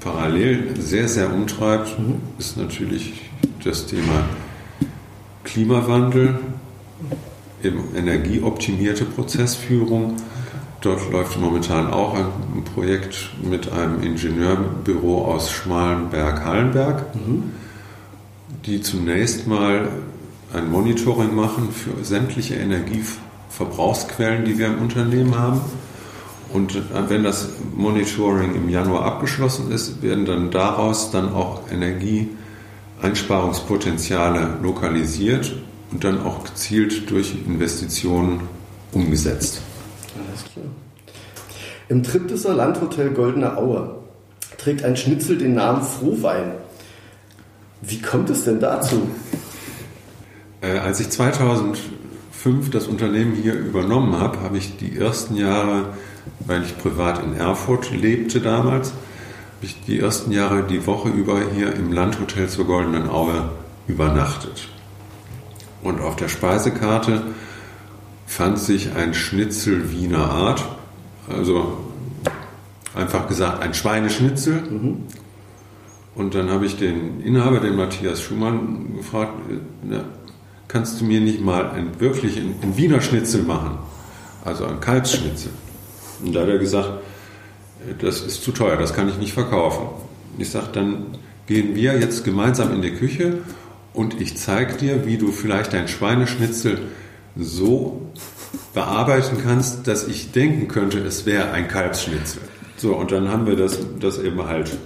parallel 0.00 0.80
sehr, 0.80 1.08
sehr 1.08 1.32
umtreibt, 1.32 1.98
mhm. 1.98 2.16
ist 2.38 2.56
natürlich 2.56 3.14
das 3.64 3.86
Thema 3.86 4.24
Klimawandel, 5.44 6.38
eben 7.62 7.84
energieoptimierte 7.96 9.04
Prozessführung 9.04 10.16
Dort 10.82 11.12
läuft 11.12 11.38
momentan 11.38 11.92
auch 11.92 12.14
ein 12.14 12.64
Projekt 12.74 13.30
mit 13.40 13.70
einem 13.70 14.02
Ingenieurbüro 14.02 15.26
aus 15.26 15.52
Schmalenberg-Hallenberg, 15.52 17.04
die 18.66 18.80
zunächst 18.80 19.46
mal 19.46 19.88
ein 20.54 20.70
Monitoring 20.70 21.34
machen 21.34 21.70
für 21.72 22.04
sämtliche 22.04 22.56
Energieverbrauchsquellen, 22.56 24.44
die 24.44 24.58
wir 24.58 24.66
im 24.66 24.82
Unternehmen 24.82 25.38
haben. 25.38 25.62
Und 26.52 26.78
wenn 27.08 27.24
das 27.24 27.48
Monitoring 27.74 28.54
im 28.54 28.68
Januar 28.68 29.06
abgeschlossen 29.06 29.72
ist, 29.72 30.02
werden 30.02 30.26
dann 30.26 30.50
daraus 30.50 31.10
dann 31.10 31.32
auch 31.32 31.62
Energieeinsparungspotenziale 31.70 34.58
lokalisiert 34.62 35.56
und 35.90 36.04
dann 36.04 36.22
auch 36.22 36.44
gezielt 36.44 37.10
durch 37.10 37.34
Investitionen 37.46 38.42
umgesetzt. 38.92 39.62
Alles 40.14 40.44
klar. 40.52 40.66
Im 41.88 42.02
Triptisser 42.02 42.52
Landhotel 42.54 43.08
Goldene 43.10 43.56
Aue 43.56 43.94
trägt 44.58 44.84
ein 44.84 44.96
Schnitzel 44.96 45.38
den 45.38 45.54
Namen 45.54 45.82
Frohwein. 45.82 46.52
Wie 47.80 48.02
kommt 48.02 48.28
es 48.28 48.44
denn 48.44 48.60
dazu? 48.60 49.08
Äh, 50.62 50.78
als 50.78 51.00
ich 51.00 51.10
2005 51.10 52.70
das 52.70 52.86
Unternehmen 52.86 53.34
hier 53.34 53.54
übernommen 53.54 54.18
habe, 54.18 54.40
habe 54.40 54.56
ich 54.56 54.76
die 54.78 54.96
ersten 54.96 55.36
Jahre, 55.36 55.86
weil 56.46 56.62
ich 56.62 56.78
privat 56.78 57.22
in 57.22 57.34
Erfurt 57.34 57.90
lebte 57.90 58.40
damals, 58.40 58.90
habe 58.90 59.66
ich 59.66 59.82
die 59.84 59.98
ersten 59.98 60.30
Jahre 60.30 60.62
die 60.62 60.86
Woche 60.86 61.08
über 61.08 61.40
hier 61.54 61.74
im 61.74 61.92
Landhotel 61.92 62.48
zur 62.48 62.66
Goldenen 62.66 63.10
Aue 63.10 63.50
übernachtet. 63.88 64.68
Und 65.82 66.00
auf 66.00 66.14
der 66.14 66.28
Speisekarte 66.28 67.22
fand 68.26 68.58
sich 68.58 68.94
ein 68.94 69.14
Schnitzel 69.14 69.90
Wiener 69.90 70.30
Art, 70.30 70.64
also 71.28 71.78
einfach 72.94 73.26
gesagt 73.26 73.62
ein 73.62 73.74
Schweineschnitzel. 73.74 74.62
Und 76.14 76.34
dann 76.34 76.50
habe 76.50 76.66
ich 76.66 76.76
den 76.76 77.20
Inhaber, 77.20 77.58
den 77.58 77.74
Matthias 77.74 78.22
Schumann, 78.22 78.96
gefragt, 78.96 79.32
na, 79.82 80.04
kannst 80.72 81.00
du 81.00 81.04
mir 81.04 81.20
nicht 81.20 81.40
mal 81.40 81.70
ein, 81.70 82.00
wirklich 82.00 82.38
ein, 82.38 82.54
ein 82.62 82.76
Wiener 82.78 83.02
Schnitzel 83.02 83.42
machen? 83.42 83.78
Also 84.42 84.64
ein 84.64 84.80
Kalbsschnitzel. 84.80 85.52
Und 86.24 86.34
da 86.34 86.40
hat 86.40 86.48
er 86.48 86.58
gesagt, 86.58 86.90
das 88.00 88.20
ist 88.22 88.42
zu 88.42 88.52
teuer, 88.52 88.76
das 88.76 88.94
kann 88.94 89.08
ich 89.08 89.18
nicht 89.18 89.34
verkaufen. 89.34 89.86
Ich 90.38 90.50
sage, 90.50 90.68
dann 90.72 91.18
gehen 91.46 91.74
wir 91.74 91.98
jetzt 91.98 92.24
gemeinsam 92.24 92.72
in 92.72 92.80
die 92.80 92.92
Küche 92.92 93.38
und 93.92 94.20
ich 94.20 94.38
zeige 94.38 94.74
dir, 94.74 95.04
wie 95.04 95.18
du 95.18 95.30
vielleicht 95.30 95.74
dein 95.74 95.88
Schweineschnitzel 95.88 96.78
so 97.36 98.06
bearbeiten 98.72 99.36
kannst, 99.42 99.86
dass 99.86 100.08
ich 100.08 100.32
denken 100.32 100.68
könnte, 100.68 101.00
es 101.00 101.26
wäre 101.26 101.50
ein 101.50 101.68
Kalbsschnitzel. 101.68 102.42
So, 102.76 102.94
und 102.94 103.12
dann 103.12 103.28
haben 103.28 103.46
wir 103.46 103.56
das, 103.56 103.78
das 104.00 104.18
eben 104.18 104.42
halt 104.46 104.78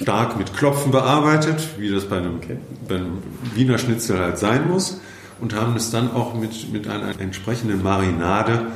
stark 0.00 0.38
mit 0.38 0.54
Klopfen 0.54 0.92
bearbeitet, 0.92 1.68
wie 1.78 1.90
das 1.90 2.06
bei 2.06 2.18
einem, 2.18 2.40
bei 2.88 2.96
einem 2.96 3.18
Wiener 3.54 3.78
Schnitzel 3.78 4.18
halt 4.18 4.38
sein 4.38 4.68
muss, 4.68 5.00
und 5.40 5.54
haben 5.54 5.76
es 5.76 5.90
dann 5.90 6.12
auch 6.12 6.34
mit, 6.34 6.72
mit 6.72 6.86
einer 6.86 7.18
entsprechenden 7.18 7.82
Marinade 7.82 8.66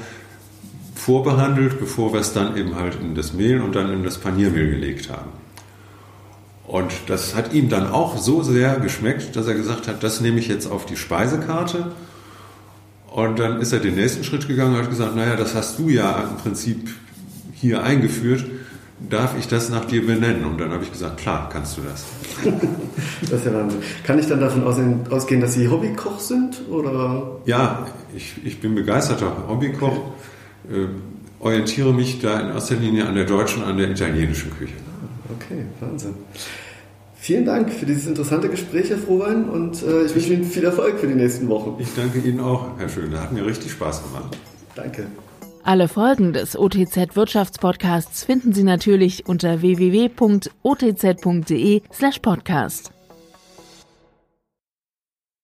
vorbehandelt, 0.95 1.79
bevor 1.79 2.13
wir 2.13 2.21
es 2.21 2.33
dann 2.33 2.57
eben 2.57 2.75
halt 2.77 2.99
in 3.01 3.15
das 3.15 3.35
Mehl 3.35 3.61
und 3.61 3.75
dann 3.75 3.93
in 3.93 4.03
das 4.03 4.19
Paniermehl 4.19 4.71
gelegt 4.71 5.11
haben. 5.11 5.31
Und 6.67 6.93
das 7.09 7.35
hat 7.35 7.53
ihm 7.53 7.69
dann 7.69 7.89
auch 7.89 8.17
so 8.17 8.43
sehr 8.43 8.77
geschmeckt, 8.77 9.37
dass 9.37 9.47
er 9.47 9.55
gesagt 9.55 9.87
hat, 9.87 10.03
das 10.03 10.23
nehme 10.23 10.39
ich 10.39 10.49
jetzt 10.49 10.67
auf 10.67 10.87
die 10.87 10.97
Speisekarte. 10.97 11.93
Und 13.11 13.39
dann 13.39 13.61
ist 13.61 13.73
er 13.73 13.81
den 13.81 13.97
nächsten 13.97 14.25
Schritt 14.25 14.49
gegangen 14.49 14.75
und 14.75 14.83
hat 14.83 14.91
gesagt, 14.91 15.15
naja, 15.15 15.37
das 15.37 15.55
hast 15.55 15.79
du 15.79 15.91
ja 15.91 16.23
im 16.23 16.37
Prinzip 16.39 16.89
hier 17.53 17.83
eingeführt, 17.83 18.47
darf 18.99 19.37
ich 19.39 19.49
das 19.49 19.69
nach 19.71 19.85
dir 19.85 20.07
benennen? 20.07 20.45
Und 20.45 20.61
dann 20.61 20.71
habe 20.71 20.85
ich 20.85 20.93
gesagt, 20.93 21.19
klar, 21.19 21.49
kannst 21.53 21.77
du 21.77 21.83
das. 21.83 22.05
Das 23.23 23.41
ist 23.41 23.47
ja 23.47 23.55
Wahnsinn. 23.55 23.81
Kann 24.05 24.19
ich 24.19 24.27
dann 24.27 24.41
davon 24.41 24.65
ausgehen, 25.11 25.41
dass 25.41 25.55
Sie 25.55 25.69
Hobbykoch 25.69 26.21
sind? 26.21 26.69
Oder? 26.71 27.41
Ja, 27.47 27.87
ich, 28.15 28.35
ich 28.45 28.61
bin 28.61 28.75
begeisterter 28.75 29.49
Hobbykoch, 29.49 29.97
äh, 30.71 30.87
orientiere 31.41 31.93
mich 31.93 32.21
da 32.21 32.39
in 32.41 32.49
erster 32.49 32.77
Linie 32.77 33.07
an 33.07 33.15
der 33.15 33.25
deutschen 33.25 33.63
und 33.63 33.71
an 33.71 33.79
der 33.79 33.91
italienischen 33.91 34.51
Küche. 34.51 34.75
Okay, 35.37 35.65
Wahnsinn. 35.81 36.15
Vielen 37.17 37.47
Dank 37.47 37.73
für 37.73 37.87
dieses 37.87 38.07
interessante 38.07 38.51
Gespräch, 38.51 38.91
Herr 38.91 38.99
Frohwein, 38.99 39.49
und 39.49 39.83
äh, 39.83 40.05
ich 40.05 40.15
wünsche 40.15 40.35
Ihnen 40.35 40.45
viel 40.45 40.65
Erfolg 40.65 40.99
für 40.99 41.07
die 41.07 41.15
nächsten 41.15 41.49
Wochen. 41.49 41.77
Ich 41.79 41.89
danke 41.97 42.19
Ihnen 42.19 42.41
auch, 42.41 42.67
Herr 42.79 42.89
Schöne. 42.91 43.19
Hat 43.21 43.33
mir 43.33 43.47
richtig 43.47 43.73
Spaß 43.73 44.03
gemacht. 44.03 44.37
Danke. 44.75 45.07
Alle 45.67 45.89
Folgen 45.89 46.35
des 46.35 46.59
OTZ 46.59 47.17
Wirtschaftspodcasts 47.17 48.25
finden 48.25 48.53
Sie 48.53 48.65
natürlich 48.65 49.27
unter 49.27 49.63
www.otz.de 49.63 50.21
slash 51.91 52.19
podcast. 52.19 52.94